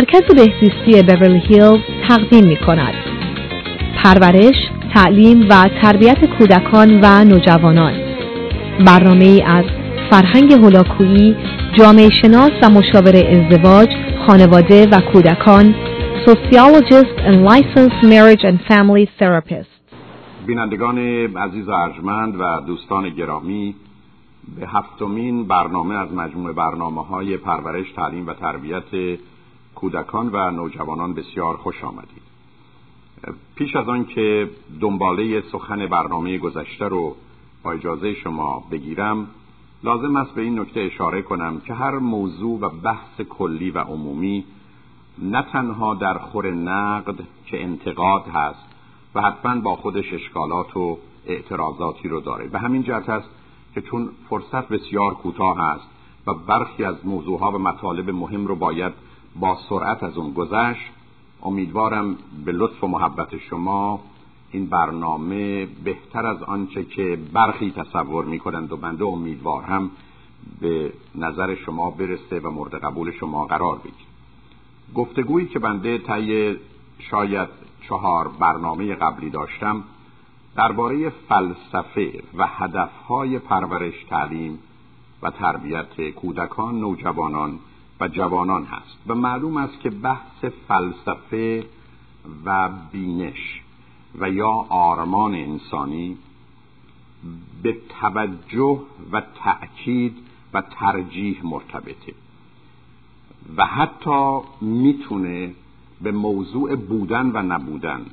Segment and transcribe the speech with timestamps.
[0.00, 2.94] مرکز بهزیستی بیورلی هیلز تقدیم می کند.
[4.02, 4.54] پرورش،
[4.94, 7.92] تعلیم و تربیت کودکان و نوجوانان
[8.86, 9.64] برنامه ای از
[10.10, 11.36] فرهنگ هلاکویی،
[11.78, 13.88] جامعه شناس و مشاور ازدواج،
[14.26, 15.74] خانواده و کودکان
[16.26, 19.96] Sociologist and Licensed Marriage and Family Therapist
[20.46, 20.98] بینندگان
[21.36, 23.74] عزیز و ارجمند و دوستان گرامی
[24.60, 29.18] به هفتمین برنامه از مجموع برنامه های پرورش تعلیم و تربیت
[29.80, 32.22] کودکان و نوجوانان بسیار خوش آمدید.
[33.54, 37.16] پیش از آن که دنباله سخن برنامه گذشته رو
[37.62, 39.26] با اجازه شما بگیرم
[39.84, 44.44] لازم است به این نکته اشاره کنم که هر موضوع و بحث کلی و عمومی
[45.18, 47.14] نه تنها در خور نقد
[47.46, 48.64] که انتقاد هست
[49.14, 52.48] و حتما با خودش اشکالات و اعتراضاتی رو داره.
[52.48, 53.28] به همین جهت است
[53.74, 55.88] که چون فرصت بسیار کوتاه است
[56.26, 58.92] و برخی از موضوعها و مطالب مهم رو باید
[59.36, 60.90] با سرعت از اون گذشت
[61.42, 64.00] امیدوارم به لطف و محبت شما
[64.52, 69.90] این برنامه بهتر از آنچه که برخی تصور می‌کنند و بنده امیدوار هم
[70.60, 74.10] به نظر شما برسه و مورد قبول شما قرار بگیره.
[74.94, 76.56] گفتگویی که بنده طی
[76.98, 77.48] شاید
[77.88, 79.82] چهار برنامه قبلی داشتم
[80.56, 84.58] درباره فلسفه و هدفهای پرورش تعلیم
[85.22, 87.58] و تربیت کودکان نوجوانان
[88.00, 91.64] و جوانان هست و معلوم است که بحث فلسفه
[92.44, 93.60] و بینش
[94.18, 96.16] و یا آرمان انسانی
[97.62, 98.80] به توجه
[99.12, 100.16] و تأکید
[100.54, 102.14] و ترجیح مرتبطه
[103.56, 105.54] و حتی می‌تونه
[106.02, 108.06] به موضوع بودن و نبودن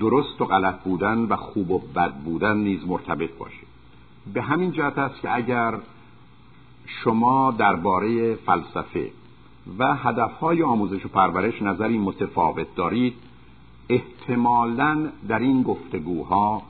[0.00, 3.66] درست و غلط بودن و خوب و بد بودن نیز مرتبط باشه.
[4.34, 5.78] به همین جهت است که اگر
[6.86, 9.10] شما درباره فلسفه
[9.78, 13.14] و هدفهای آموزش و پرورش نظری متفاوت دارید.
[13.88, 16.62] احتمالا در این گفتگوها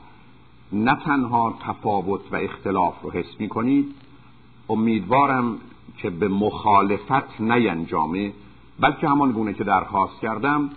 [0.73, 3.95] نه تنها تفاوت و اختلاف رو حس می کنید
[4.69, 5.57] امیدوارم
[5.97, 8.33] که به مخالفت نینجامه
[8.79, 10.69] بلکه همان گونه که درخواست کردم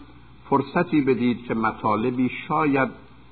[0.50, 2.88] فرصتی بدید که مطالبی شاید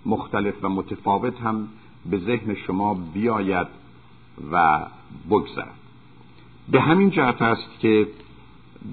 [0.06, 1.68] مختلف و متفاوت هم
[2.10, 3.66] به ذهن شما بیاید
[4.52, 4.86] و
[5.30, 5.85] بگذرد.
[6.70, 8.08] به همین جهت است که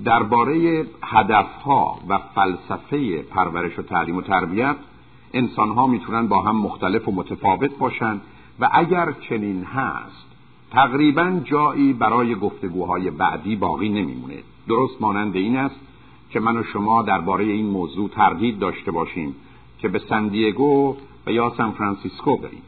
[0.06, 4.76] درباره هدفها و فلسفه پرورش و تعلیم و تربیت
[5.34, 8.22] انسانها می‌تونن با هم مختلف و متفاوت باشند
[8.60, 10.26] و اگر چنین هست
[10.72, 14.38] تقریبا جایی برای گفتگوهای بعدی باقی نمیمونه.
[14.68, 15.76] درست مانند این است
[16.30, 19.36] که من و شما درباره این موضوع تردید داشته باشیم
[19.80, 20.96] که به سندیگو
[21.26, 22.62] و یا سان فرانسیسکو بریم.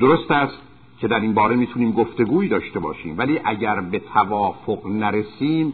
[0.00, 0.58] درست است
[1.00, 3.18] که در این باره می‌تونیم گفتگویی داشته باشیم.
[3.18, 5.72] ولی اگر به توافق نرسیم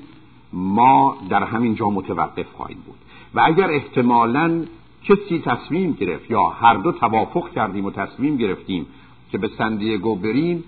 [0.53, 2.97] ما در همین جا متوقف خواهیم بود.
[3.35, 4.65] و اگر احتمالا
[5.05, 8.87] کسی تصمیم گرفت یا هر دو توافق کردیم و تصمیم گرفتیم
[9.31, 10.65] که به سندیگو بریم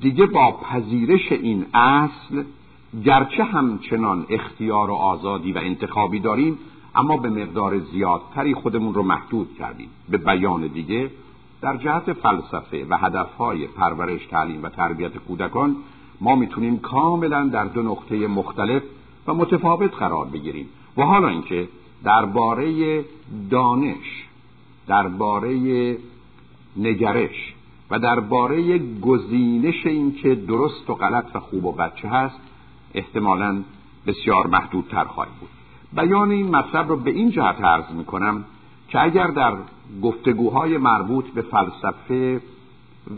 [0.00, 2.42] دیگه با پذیرش این اصل
[3.04, 6.58] گرچه همچنان اختیار و آزادی و انتخابی داریم
[6.94, 9.88] اما به مقدار زیادتری خودمون رو محدود کردیم.
[10.08, 11.10] به بیان دیگه
[11.66, 15.76] در جهت فلسفه و هدفهای پرورش تعلیم و تربیت کودکان
[16.20, 18.82] ما می‌تونیم کاملا در دو نقطه مختلف
[19.26, 21.68] و متفاوت قرار بگیریم و حالا اینکه
[22.04, 23.04] درباره
[23.50, 24.26] دانش
[24.86, 25.96] درباره
[26.76, 27.54] نگرش
[27.90, 32.40] و درباره گزینش اینکه درست و غلط و خوب و بچه هست
[32.94, 33.62] احتمالا
[34.06, 35.48] بسیار محدودتر خواهد بود.
[35.92, 38.44] بیان این مطلب رو به این جهت عرض می کنم
[38.88, 39.56] که اگر در
[40.02, 42.40] گفتگوهای مربوط به فلسفه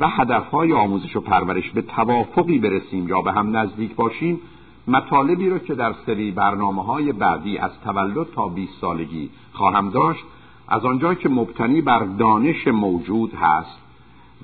[0.01, 4.41] و هدفهای آموزش و پرورش به توافقی برسیم یا به هم نزدیک باشیم
[4.89, 10.25] مطالبی رو که در سری برنامه های بعدی از تولد تا 20 سالگی خواهم داشت
[10.69, 13.79] از آنجا که مبتنی بر دانش موجود هست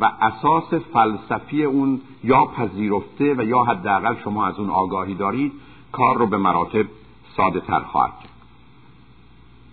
[0.01, 5.53] و اساس فلسفی اون یا پذیرفته و یا حداقل شما از اون آگاهی دارید
[5.93, 6.87] کار رو به مراتب
[7.37, 8.34] ساده تر خواهد کرد.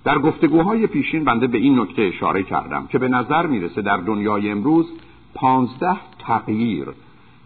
[0.03, 4.51] در گفتگوهای پیشین بنده به این نکته اشاره کردم که به نظر می‌رسه در دنیای
[4.51, 4.85] امروز
[5.33, 6.87] پانزده تغییر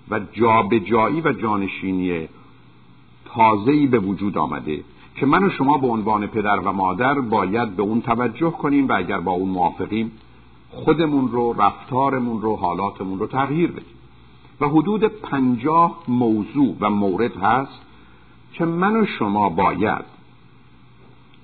[0.10, 2.28] و جابجایی و جانشینی
[3.26, 4.84] تازه‌ای به وجود آمده
[5.16, 8.94] که من و شما به عنوان پدر و مادر باید به اون توجه کنیم و
[8.98, 10.12] اگر با اون موافقیم
[10.70, 13.96] خودمون رو رفتارمون رو حالاتمون رو تغییر بدیم.
[14.62, 17.82] و حدود پنجاه موضوع و مورد هست
[18.54, 20.06] که من و شما باید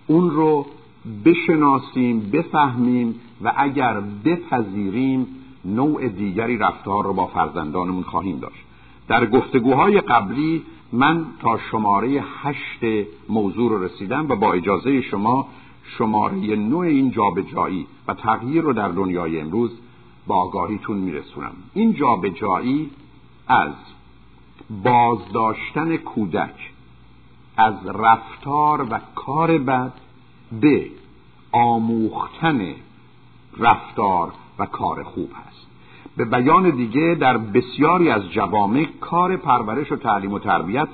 [0.08, 0.66] اون رو
[1.26, 5.28] بشناسیم بفهمیم و اگر بپذیریم
[5.66, 8.66] نوع دیگری رفتار رو با فرزندانمون خواهیم داشت.
[9.08, 15.48] در گفتگوهای قبلی من تا شماره هشت موضوع رو رسیدم و با اجازه شما
[15.98, 19.72] شماره نوع این جابجایی و تغییر رو در دنیای امروز
[20.28, 21.54] با آگاهیتون میرسونم.
[21.74, 22.90] این جابجایی
[23.48, 23.72] از
[24.84, 26.72] بازداشتن کودک
[27.58, 29.94] از رفتار و کار بد
[30.52, 30.86] به
[31.52, 32.62] آموختن
[33.58, 35.68] رفتار و کار خوب هست.
[36.18, 40.88] به بیان دیگه در بسیاری از جوامع کار پرورش و تعلیم و تربیت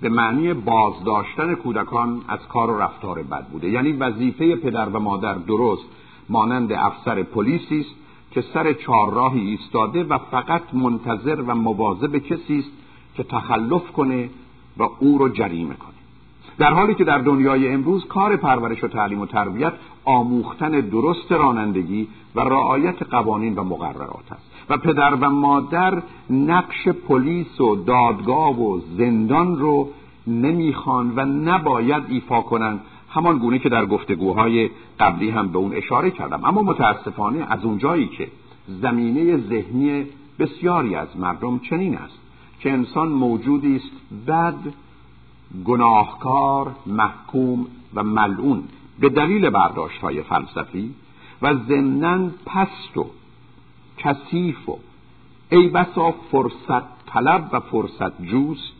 [0.00, 3.70] به معنی بازداشتن کودکان از کار و رفتار بد بوده.
[3.70, 5.84] یعنی وظیفه پدر و مادر درست
[6.28, 7.94] مانند افسر پلیسی است
[8.30, 12.70] که سر چهارراهی ایستاده و فقط منتظر و مواظب کسی است
[13.16, 14.30] که تخلف کنه
[14.78, 15.93] و او رو جریمه کنه.
[16.58, 19.72] در حالی که در دنیای امروز کار پرورش و تعلیم و تربیت
[20.04, 24.50] آموختن درست رانندگی و رعایت قوانین و مقررات است.
[24.70, 29.88] و پدر و مادر نقش پلیس و دادگاه و زندان رو
[30.26, 32.80] نمی‌خوان و نباید ایفا کنند
[33.10, 36.44] همان گونه که در گفتگوهای قبلی هم به اون اشاره کردم.
[36.44, 38.28] اما متاسفانه از اونجایی که
[38.66, 40.06] زمینه ذهنی
[40.38, 42.18] بسیاری از مردم چنین است
[42.60, 44.54] که انسان موجودی است بد
[45.64, 48.64] گناهکار محکوم و ملعون
[49.00, 50.94] به دلیل برداشت های فلسفی
[51.42, 53.06] و ضمنا پست و
[53.98, 54.78] کثیف و
[55.50, 58.72] ای بسا فرصت طلب و فرصت جوز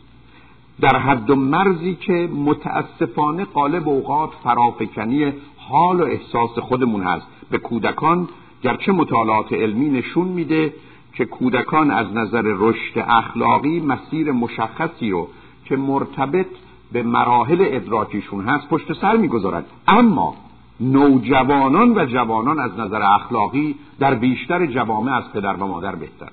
[0.81, 7.27] در حد و مرزی که متاسفانه قالب اوقات فرافکنی حال و احساس خودمون هست.
[7.49, 8.29] به کودکان
[8.63, 10.73] گرچه مطالعات علمی نشون میده
[11.13, 15.27] که کودکان از نظر رشد اخلاقی مسیر مشخصی رو
[15.65, 16.47] که مرتبط
[16.91, 19.65] به مراحل ادراکیشون هست پشت سر می‌گذارد.
[19.87, 20.35] اما
[20.79, 26.31] نوجوانان و جوانان از نظر اخلاقی در بیشتر جوامع از پدر و مادر بهترند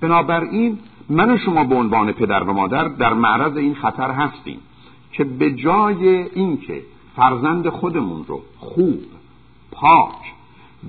[0.00, 4.58] بنابراین من و شما به عنوان پدر و مادر در معرض این خطر هستیم
[5.12, 6.82] که به جای اینکه
[7.16, 9.00] فرزند خودمون رو خوب
[9.72, 10.34] پاک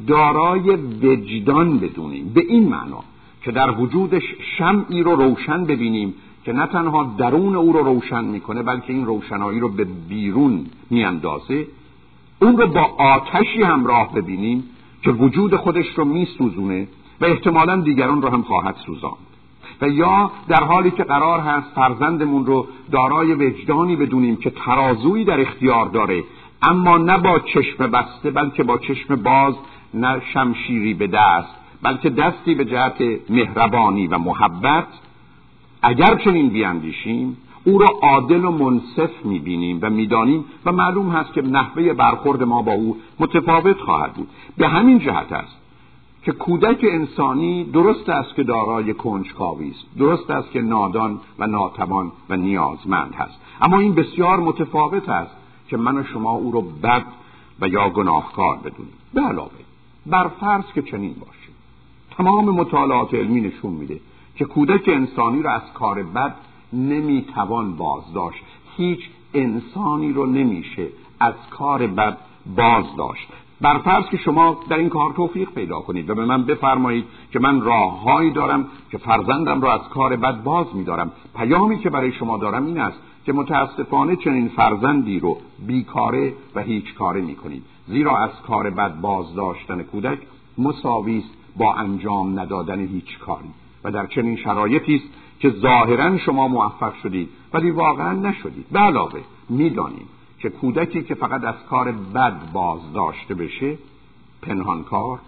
[0.07, 3.03] دارای وجدان بدونیم به این معنا
[3.41, 4.23] که در وجودش
[4.57, 6.13] شمعی رو روشن ببینیم
[6.45, 11.67] که نه تنها درون او رو روشن می‌کنه بلکه این روشنایی رو به بیرون میاندازه.
[12.41, 14.63] اون رو با آتشی همراه ببینیم
[15.01, 16.87] که وجود خودش رو میسوزونه
[17.21, 19.15] و احتمالا دیگران رو هم خواهد سوزاند.
[19.81, 25.41] و یا در حالی که قرار هست فرزندمون رو دارای وجدانی بدونیم که ترازویی در
[25.41, 26.23] اختیار داره
[26.61, 29.53] اما نه با چشم بسته بلکه با چشم باز
[29.93, 34.87] نه شمشیری به دست بلکه دستی به جهت مهربانی و محبت
[35.87, 41.41] اگر چنین بیاندیشیم او را عادل و منصف می‌بینیم و می‌دانیم و معلوم هست که
[41.41, 44.27] نحوه برخورد ما با او متفاوت خواهد بود.
[44.57, 45.57] به همین جهت است
[46.23, 52.11] که کودک انسانی درست است که دارای کنجکاوی است درست است که نادان و ناتوان
[52.29, 53.39] و نیازمند هست.
[53.61, 55.35] اما این بسیار متفاوت است
[55.69, 57.05] که من و شما او رو بد
[57.61, 58.93] و یا گناهکار بدونیم.
[59.13, 59.51] به علاوه
[60.05, 61.49] بر فرض که چنین باشه
[62.17, 63.99] تمام مطالعات علمی نشون میده
[64.35, 66.35] که کودک انسانی را از کار بد
[66.73, 68.43] نمی‌توان بازداشت.
[68.77, 68.99] هیچ
[69.33, 70.87] انسانی رو نمیشه
[71.19, 72.17] از کار بد
[72.55, 73.27] بازداشت.
[73.61, 77.39] بر فرض که شما در این کار توفیق پیدا کنید و به من بفرمایید که
[77.39, 81.11] من راههایی دارم که فرزندم را از کار بد باز میدارم.
[81.35, 85.37] پیامی که برای شما دارم این است که متاسفانه چنین فرزندی رو
[85.67, 87.63] بیکاره و هیچ کاره می‌کنید.
[87.87, 90.19] زیرا از کار بد بازداشتن کودک
[90.57, 93.49] مساوی است با انجام ندادن هیچ کاری.
[93.85, 95.05] و در چنین شرایطی است
[95.39, 98.65] که ظاهرا شما موفق شدید ولی واقعا نشدید.
[98.71, 100.07] به علاوه می‌دانیم
[100.39, 103.77] که کودکی که فقط از کار بد بازداشته بشه
[104.41, 105.19] پنهانکار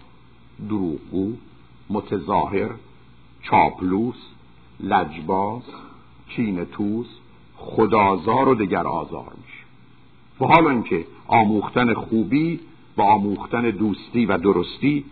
[0.68, 1.32] دروغگو
[1.90, 2.70] متظاهر
[3.42, 4.16] چاپلوس
[4.80, 5.62] لجباز
[6.28, 7.06] کین توس
[7.56, 9.64] خدازار و دگر آزار میشه.
[10.40, 12.60] و حالا اینکه آموختن خوبی
[12.96, 15.04] و آموختن دوستی و درستی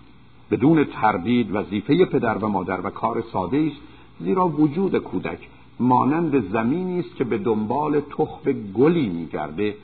[0.51, 3.81] بدون تردید وظیفه پدر و مادر و کار ساده است
[4.21, 5.49] زیرا وجود کودک
[5.81, 9.75] مانند زمینی است که به دنبال تخم گلی میگرده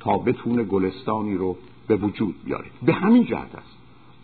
[0.00, 2.64] تا بتونه گلستانی رو به وجود بیاره.
[2.82, 3.76] به همین جهت است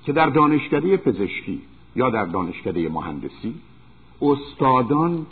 [0.04, 1.60] که در دانشکده پزشکی
[1.96, 3.54] یا در دانشکده مهندسی
[4.22, 5.26] استادان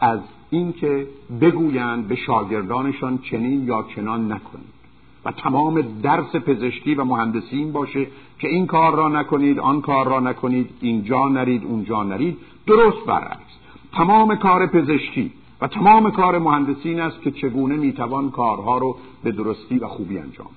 [0.00, 0.20] از
[0.50, 1.06] اینکه
[1.40, 4.79] بگویند به شاگردانشان چنین یا چنان نکنید.
[5.24, 8.06] و تمام درس پزشکی و مهندسی این باشه
[8.38, 12.38] که این کار را نکنید آن کار را نکنید اینجا نرید اونجا نرید.
[12.66, 13.50] درست برعکس.
[13.92, 19.78] تمام کار پزشکی و تمام کار مهندسی است که چگونه می‌توان کارها رو به درستی
[19.78, 20.48] و خوبی انجام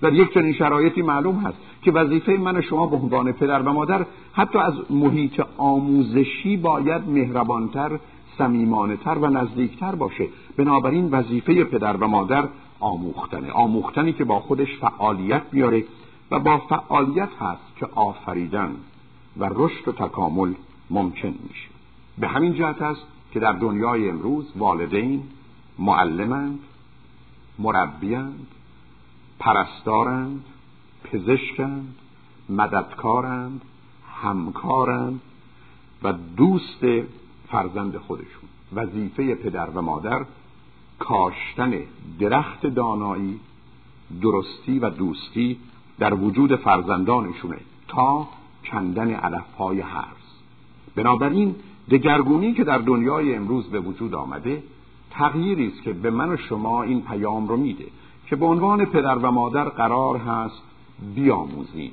[0.00, 3.72] در یک چنین شرایطی معلوم هست که وظیفه من و شما به عنوان پدر و
[3.72, 7.98] مادر حتی از محیط آموزشی باید مهربانتر
[8.38, 10.28] سمیمانه تر و نزدیکتر باشه.
[10.56, 12.48] بنابراین وظیفه پدر و مادر
[12.80, 13.50] آموختنه.
[13.52, 15.84] آموختنی که با خودش فعالیت بیاره
[16.30, 18.76] و با فعالیت هست که آفریدن
[19.36, 20.54] و رشد و تکامل
[20.90, 21.68] ممکن میشه.
[22.18, 25.22] به همین جهت است که در دنیای امروز والدین
[25.78, 26.58] معلمند
[27.58, 28.46] مربیند
[29.38, 30.44] پرستارند
[31.04, 31.94] پزشکند
[32.48, 33.60] مددکارند
[34.22, 35.20] همکارند
[36.02, 36.84] و دوست
[37.48, 38.48] فرزند خودشون.
[38.74, 40.24] وظیفه پدر و مادر
[41.00, 41.72] کاشتن
[42.20, 43.40] درخت دانایی
[44.22, 45.56] درستی و دوستی
[45.98, 47.56] در وجود فرزندانشونه
[47.88, 48.28] تا
[48.64, 50.26] کندن علفهای حرز.
[50.94, 51.54] بنابراین
[51.90, 54.62] دگرگونی که در دنیای امروز به وجود آمده
[55.10, 57.86] تغییری است که به من و شما این پیام رو میده
[58.26, 60.62] که به عنوان پدر و مادر قرار هست
[61.14, 61.92] بیاموزیم.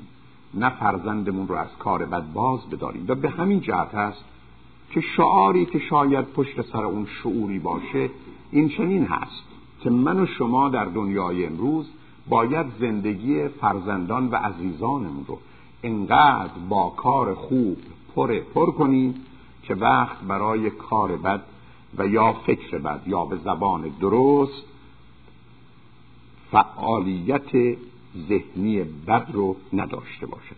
[0.54, 3.06] نه فرزندمون رو از کار بد باز بداریم.
[3.08, 4.24] و به همین جهت هست
[4.92, 8.10] که شعاری که شاید پشت سر اون شعوری باشه
[8.52, 9.44] این چنین هست
[9.80, 11.86] که من و شما در دنیای امروز
[12.30, 15.40] باید زندگی فرزندان و عزیزانمون رو
[15.84, 17.78] انقدر با کار خوب
[18.16, 19.16] پر پر کنیم
[19.64, 21.44] که وقت برای کار بد
[21.98, 24.64] و یا فکر بد یا به زبان درست
[26.52, 27.78] فعالیت
[28.30, 30.56] ذهنی بد رو نداشته باشد.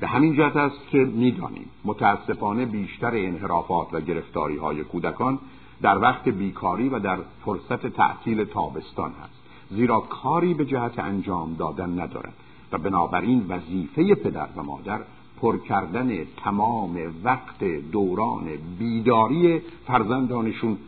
[0.00, 5.38] به همین جهت است که می‌دانیم متاسفانه بیشتر انحرافات و گرفتاری های کودکان
[5.82, 9.40] در وقت بیکاری و در فرصت تعطیل تابستان هست.
[9.70, 12.34] زیرا کاری به جهت انجام دادن ندارد
[12.72, 15.00] و بنابراین وظیفه پدر و مادر
[15.40, 20.78] پر کردن تمام وقت دوران بیداری فرزندانشون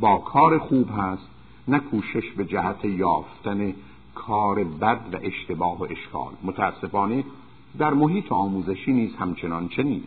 [0.00, 1.28] با کار خوب هست
[1.68, 3.74] نه کوشش به جهت یافتن
[4.14, 6.32] کار بد و اشتباه و اشکال.
[6.42, 7.24] متاسفانه
[7.78, 10.02] در محیط آموزشی نیز همچنان چنینه.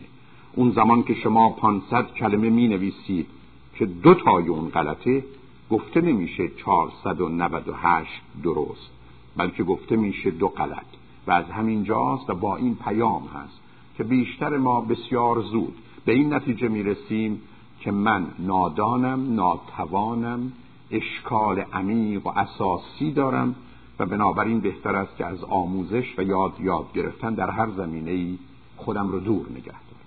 [0.54, 3.26] اون زمان که شما 500 کلمه می نویسید
[3.74, 5.24] که دو تای اون غلطه
[5.70, 8.10] گفته نمیشه 498
[8.42, 8.90] درست
[9.36, 10.86] بلکه گفته میشه دو غلط.
[11.26, 13.60] و از همین جاست و با این پیام هست
[13.96, 17.40] که بیشتر ما بسیار زود به این نتیجه می‌رسیم
[17.80, 20.52] که من نادانم ناتوانم
[20.90, 23.54] اشکال عمیق و اساسی دارم
[23.98, 28.38] و بنابراین بهتر است که از آموزش و یاد یاد گرفتن در هر زمینه ای
[28.76, 30.04] خودم رو دور نگه دارم.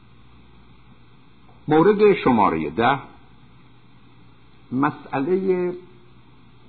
[1.68, 3.00] مورد شماره ده
[4.72, 5.74] مسئله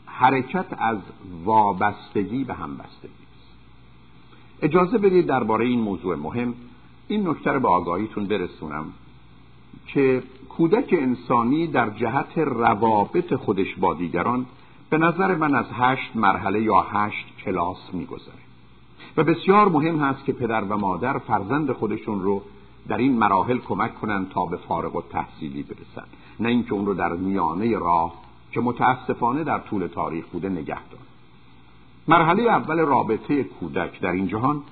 [0.07, 0.99] حرکت از
[1.45, 3.29] وابستگی به همبستگی
[4.63, 6.55] اجازه بدید درباره این موضوع مهم
[7.09, 8.93] این نکته رو به آگاهیتون برسونم
[9.87, 14.47] که کودک انسانی در جهت روابط خودش با دیگران
[14.91, 18.49] به نظر من از هشت مرحله یا هشت کلاس میگذره.
[19.17, 22.43] و بسیار مهم هست که پدر و مادر فرزند خودشون رو
[22.89, 26.07] در این مراحل کمک کنند تا به فارغ و تحصیلی برسن
[26.41, 28.13] نه اینکه اون رو در میانه راه
[28.53, 30.77] که متاسفانه در طول تاریخ بوده نگه
[32.09, 34.63] مرحله اول رابطه کودک در این جهان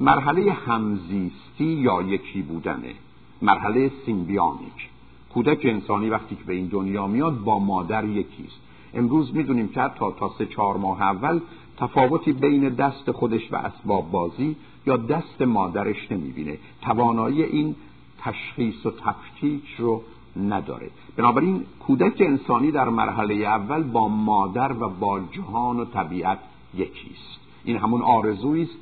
[0.00, 2.94] مرحله همزیستی یا یکی بودنه.
[3.42, 4.88] مرحله سیمبیانیک.
[5.34, 8.60] کودک انسانی وقتی که به این دنیا میاد با مادر یکیست.
[8.94, 11.40] امروز می‌دونیم که حتی تا سه چهار ماه اول
[11.76, 16.58] تفاوتی بین دست خودش و اسباب بازی یا دست مادرش نمی‌بینه.
[16.82, 17.74] توانایی این
[18.18, 20.02] تشخیص و تفکیک رو
[20.36, 20.90] نداره.
[21.16, 26.38] بنابراین کودک انسانی در مرحله اول با مادر و با جهان و طبیعت
[26.74, 28.76] یکیست این همون آرزویی است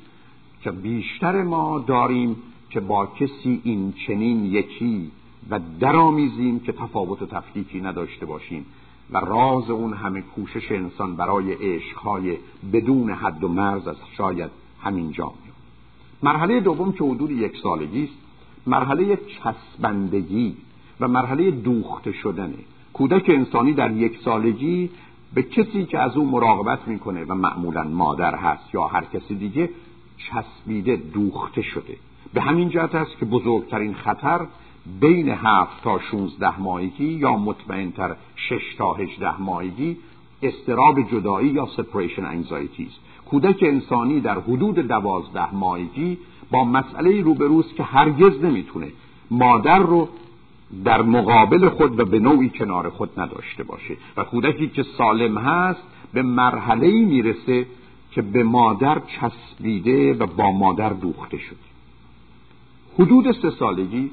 [0.61, 2.35] که بیشتر ما داریم
[2.69, 5.11] که با کسی این چنین یکی
[5.49, 8.65] و درآمیزیم که تفاوت و تفکیکی نداشته باشیم
[9.11, 12.37] و راز اون همه کوشش انسان برای عشقهای
[12.73, 15.33] بدون حد و مرز از شاید همین جا
[16.23, 18.13] مرحله دوم که حدود یک سالگی است
[18.67, 20.55] مرحله چسبندگی
[20.99, 22.53] و مرحله دوخته شدنه.
[22.93, 24.89] کودک انسانی در یک سالگی
[25.33, 29.69] به کسی که از او مراقبت می‌کنه و معمولا مادر هست یا هر کسی دیگه
[30.17, 31.97] چسبیده دوخته شده.
[32.33, 34.47] به همین جهت است که بزرگترین خطر
[34.99, 39.97] بین هفت تا 16 ماهگی یا مطمئنتر شش تا 18 ماهگی
[40.43, 42.99] استراب جدایی یا سپریشن انگزایتی است.
[43.29, 46.17] کودک انسانی در حدود دوازده ماهگی
[46.51, 48.87] با مسئله روبروست که هرگز نمی‌تونه
[49.31, 50.09] مادر رو
[50.85, 53.97] در مقابل خود و به نوعی کنار خود نداشته باشه.
[54.17, 55.83] و کودکی که سالم هست
[56.13, 57.65] به مرحله ای می‌رسه
[58.11, 61.57] که به مادر چسبیده و با مادر دوخته شده.
[62.99, 64.11] حدود سه سالگی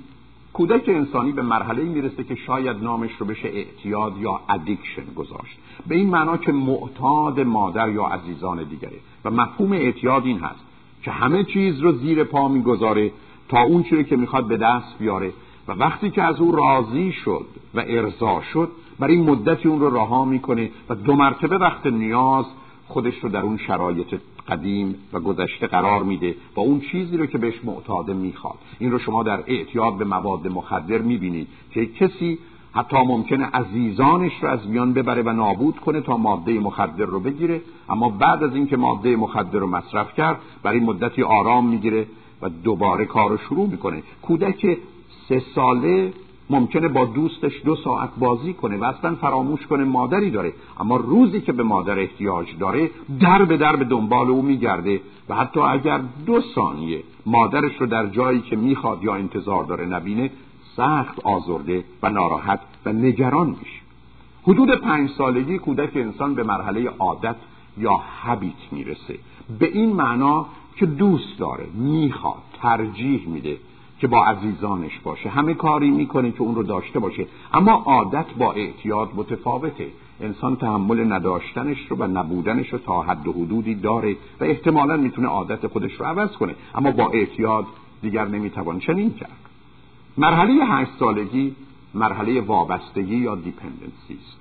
[0.52, 5.59] کودک انسانی به مرحله می‌رسه که شاید نامش رو بشه اعتیاد یا ادیکشن گذاشت.
[5.87, 8.97] به این معنا که معتاد مادر یا عزیزان دیگره.
[9.25, 10.61] و مفهوم اعتیاد این هست
[11.02, 13.12] که همه چیز رو زیر پا می‌گذاره
[13.49, 15.33] تا اون چیزی که می‌خواد به دست بیاره.
[15.69, 20.25] و وقتی که از او راضی شد و ارضا شد برای مدتی اون رو رها
[20.25, 22.45] می‌کنه و دو مرتبه وقت نیاز
[22.90, 24.14] خودش رو در اون شرایط
[24.49, 28.59] قدیم و گذشته قرار میده و اون چیزی رو که بهش معتاده می‌خواد.
[28.78, 32.38] این رو شما در اعتیاد به مواد مخدر می‌بینید که کسی
[32.73, 37.61] حتی ممکنه عزیزانش رو از میان ببره و نابود کنه تا ماده مخدر رو بگیره
[37.88, 42.06] اما بعد از اینکه ماده مخدر رو مصرف کرد برای مدتی آرام می‌گیره
[42.42, 44.02] و دوباره کار رو شروع می‌کنه.
[44.23, 44.78] کودک
[45.28, 46.12] سه ساله
[46.50, 50.52] ممکنه با دوستش دو ساعت بازی کنه و اصلا فراموش کنه مادری داره.
[50.80, 52.90] اما روزی که به مادر احتیاج داره
[53.21, 58.07] در به در به دنبال او میگرده و حتی اگر دو ثانیه مادرش رو در
[58.07, 60.30] جایی که می‌خواد یا انتظار داره نبینه
[60.76, 63.80] سخت آزرده و ناراحت و نگران میشه.
[64.42, 67.37] حدود پنج سالگی کودک انسان به مرحله عادت
[67.78, 69.19] یا هبیت می‌رسه.
[69.59, 73.57] به این معنا که دوست داره می‌خواد ترجیح میده
[74.00, 75.28] که با عزیزانش باشه.
[75.28, 77.26] همه کاری می‌کنه که اون رو داشته باشه.
[77.52, 79.87] اما عادت با اعتیاد متفاوته.
[80.21, 85.28] انسان تحمل نداشتنش رو و نبودنش رو تا حد و حدودی داره و احتمالا می‌تونه
[85.28, 86.54] عادت خودش رو عوض کنه.
[86.75, 87.66] اما با اعتیاد
[88.02, 89.37] دیگر نمی‌توان چنین کرد.
[90.19, 91.54] مرحله هشت سالگی
[91.95, 94.37] مرحله وابستگی یا دیپندنسی است.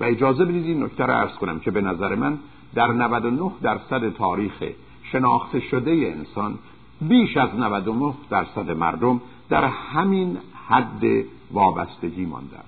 [0.00, 2.38] و اجازه بدید این نکته رو ارز کنم که به نظر من
[2.74, 4.62] در 99 درصد تاریخ
[5.02, 6.58] شناخته شده انسان
[7.00, 11.02] بیش از 99 درصد مردم در همین حد
[11.52, 12.64] وابستگی ماندن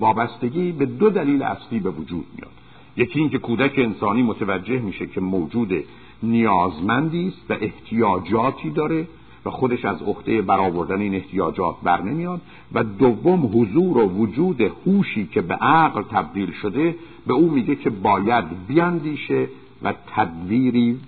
[0.00, 2.50] وابستگی به دو دلیل اصلی به وجود میاد.
[2.96, 5.84] یکی اینکه کودک انسانی متوجه میشه که موجود
[6.22, 9.06] نیازمندی است و احتیاجاتی داره
[9.44, 12.40] و خودش از عهده برآوردن این احتیاجات بر نمیاد.
[12.72, 17.90] و دوم حضور و وجود هوشی که به عقل تبدیل شده به او میگه که
[17.90, 19.48] باید بیاندیشه
[19.82, 21.00] و تدبیری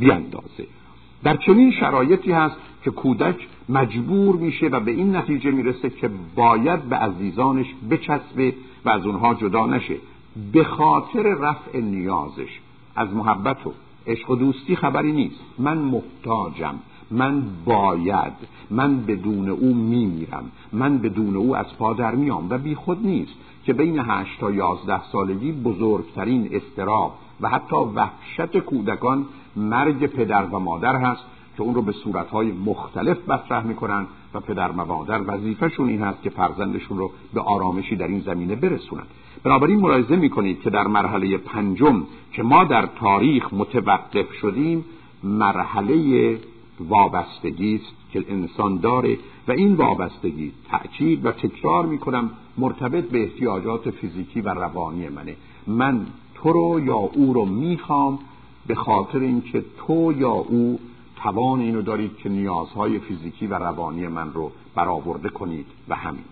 [0.00, 0.66] بیاندازه.
[1.24, 3.36] در چنین شرایطی هست که کودک
[3.68, 8.54] مجبور میشه و به این نتیجه می‌رسه که باید به عزیزانش بچسبه
[8.84, 9.96] و از اونها جدا نشه.
[10.52, 12.60] به خاطر رفع نیازش.
[12.96, 13.72] از محبت و
[14.06, 15.40] عشق و دوستی خبری نیست.
[15.58, 16.74] من محتاجم.
[17.10, 18.32] من باید.
[18.70, 20.44] من بدون او میمیرم.
[20.72, 24.50] من بدون او از پا در میام و بی خود نیست که بین هشت تا
[24.50, 31.24] یازده سالگی بزرگترین استراب و حتی وحشت کودکان مرگ پدر و مادر هست
[31.56, 36.22] که اون رو به صورتهای مختلف مطرح می‌کنن و پدر و مادر وظیفهشون این هست
[36.22, 39.02] که فرزندشون رو به آرامشی در این زمینه برسونن.
[39.44, 44.84] بنابراین ملاحظه می‌کنید که در مرحله پنجم که ما در تاریخ متوقف شدیم
[45.22, 46.38] مرحله
[46.80, 53.90] وابستگی است که انسان داره و این وابستگی تأکید و تکرار می‌کنم مرتبط به احتیاجات
[53.90, 55.36] فیزیکی و روانی منه.
[55.66, 58.18] من تو رو یا او رو می‌خوام
[58.66, 60.80] به خاطر اینکه تو یا او
[61.16, 66.24] توان اینو دارید که نیازهای فیزیکی و روانی من رو برآورده کنید و همین.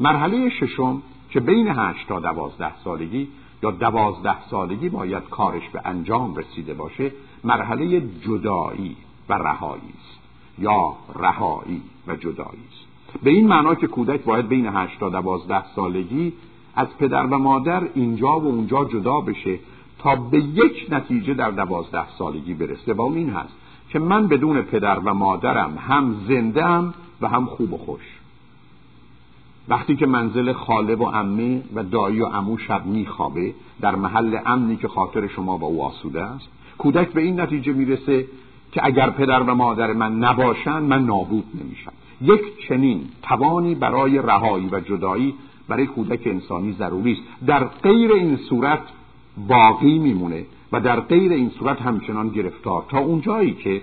[0.00, 3.28] مرحله ششم که بین هشت تا دوازده سالگی
[3.62, 7.12] یا دوازده سالگی باید کارش به انجام رسیده باشه
[7.44, 8.96] مرحله جدایی
[9.28, 10.22] و رهایی است.
[10.58, 13.22] یا رهایی و جدایی است.
[13.22, 16.32] به این معنا که کودک باید بین هشت تا دوازده سالگی
[16.74, 19.58] از پدر و مادر اینجا و اونجا جدا بشه
[20.02, 22.92] تا به یک نتیجه در دوازده سالگی برسه.
[22.92, 23.52] و اون این هست
[23.88, 28.18] که من بدون پدر و مادرم هم زنده و هم خوب و خوش.
[29.68, 34.76] وقتی که منزل خاله و امه و دایی و امو شب میخوابه در محل امنی
[34.76, 38.26] که خاطر شما با او آسوده است کودک به این نتیجه می‌رسه
[38.72, 41.92] که اگر پدر و مادر من نباشن من نابود نمیشم.
[42.20, 45.34] یک چنین توانی برای رهایی و جدایی
[45.68, 47.22] برای کودک انسانی ضروری است.
[47.46, 48.80] در غیر این صورت
[49.48, 52.84] باقی میمونه و در غیر این صورت همچنان گرفتار.
[52.88, 53.82] تا اونجایی که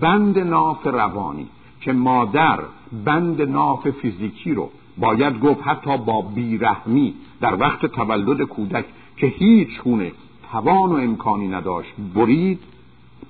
[0.00, 1.46] بند ناف روانی
[1.80, 2.58] که مادر
[3.04, 8.84] بند ناف فیزیکی رو باید گفت حتی با بیرحمی در وقت تولد کودک
[9.16, 10.12] که هیچ گونه
[10.52, 12.58] توان و امکانی نداشت برید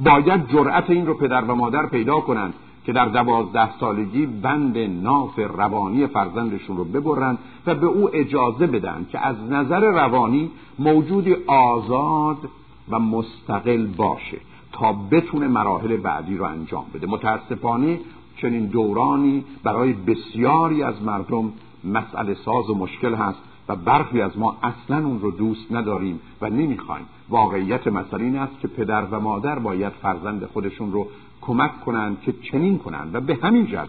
[0.00, 5.38] باید جرأت این رو پدر و مادر پیدا کنند که در دوازده سالگی بند ناف
[5.38, 12.48] روانی فرزندشون رو ببرند و به او اجازه بدن که از نظر روانی موجودی آزاد
[12.90, 14.38] و مستقل باشه
[14.72, 17.06] تا بتونه مراحل بعدی رو انجام بده.
[17.06, 18.00] متاسفانه
[18.36, 21.52] چنین دورانی برای بسیاری از مردم
[21.84, 23.38] مسئله ساز و مشکل هست
[23.68, 27.06] و برخی از ما اصلا اون رو دوست نداریم و نمی‌خوایم.
[27.28, 31.06] واقعیت مسئله این است که پدر و مادر باید فرزند خودشون رو
[31.50, 33.88] کمک کنند که چنین کنند و به همین جهت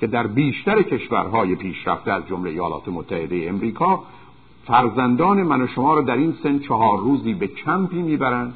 [0.00, 4.02] که در بیشتر کشورهای پیشرفته از جمله ایالات متحده امریکا
[4.66, 8.54] فرزندان من و شما رو در این سن چهار روزی به کمپی می‌برند.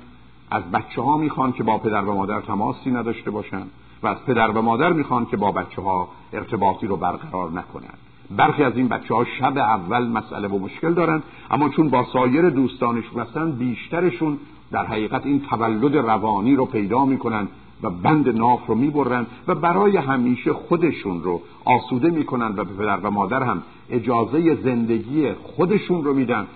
[0.51, 3.71] از بچه ها می‌خوان که با پدر و مادر تماسی نداشته باشند
[4.03, 7.99] و از پدر و مادر می‌خوان که با بچه ها ارتباطی رو برقرار نکنند.
[8.37, 12.51] برخی از این بچه ها شب اول مسئله و مشکل دارن اما چون با سایر
[12.51, 14.39] دوستانشون هستن بیشترشون
[14.73, 17.49] در حقیقت این تولد روانی رو پیدا می‌کنن
[17.83, 22.97] و بند ناف رو می‌برن و برای همیشه خودشون رو آسوده می‌کنن و به پدر
[22.97, 26.47] و مادر هم اجازه زندگی خودشون رو میدن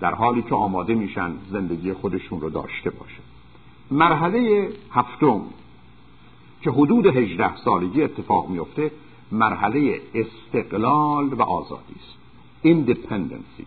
[0.00, 3.22] در حالی که آماده میشن زندگی خودشون رو داشته باشه.
[3.90, 5.40] مرحله هفتم
[6.62, 8.90] که حدود هجده سالگی اتفاق میفته
[9.32, 12.18] مرحله استقلال و آزادی است.
[12.62, 13.66] ایندیپندنسی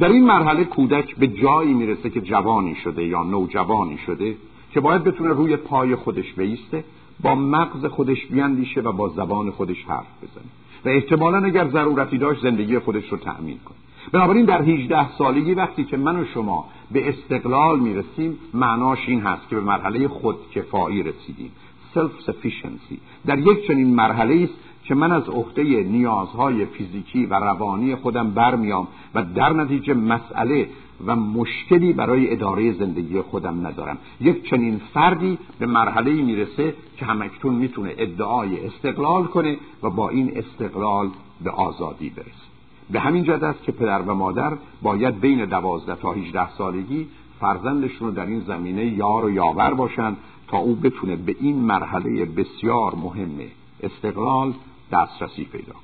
[0.00, 4.36] در این مرحله کودک به جایی می‌رسه که جوانی شده یا نوجوانی شده
[4.72, 6.84] که باید بتونه روی پای خودش بیسته
[7.22, 10.50] با مغز خودش بیاندیشه و با زبان خودش حرف بزنه.
[10.84, 13.76] و احتمالا اگر ضرورتی داشت زندگی خودش رو تأمین کنه.
[14.12, 19.48] بنابراین در 18 سالگی وقتی که من و شما به استقلال می‌رسیم معناش این هست
[19.48, 21.50] که به مرحله خودکفایی رسیدیم.
[21.94, 24.54] سلف sufficiency در یک چنین مرحله است
[24.84, 30.68] که من از عهده نیازهای فیزیکی و روانی خودم برمیام و در نتیجه مسئله
[31.06, 33.98] و مشکلی برای اداره زندگی خودم ندارم.
[34.20, 40.32] یک چنین فردی به مرحله می‌رسه که همکتون می‌تونه ادعای استقلال کنه و با این
[40.38, 41.10] استقلال
[41.44, 42.50] به آزادی برسه.
[42.90, 47.06] به همین جد است که پدر و مادر باید بین دوازده تا 18 سالگی
[47.40, 50.16] فرزندشون رو در این زمینه یار و یاور باشند
[50.48, 53.38] تا او بتونه به این مرحله بسیار مهم
[53.82, 54.52] استقلال
[54.92, 55.82] دسترسی پیدا کنه.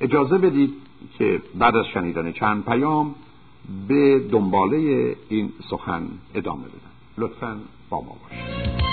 [0.00, 0.74] اجازه بدید
[1.18, 3.14] که بعد از شنیدن چند پیام
[3.88, 7.58] به دنباله این سخن ادامه بدم لطفا
[7.90, 8.83] با ما باشید.